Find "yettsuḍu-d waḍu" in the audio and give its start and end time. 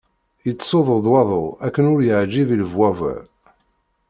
0.45-1.43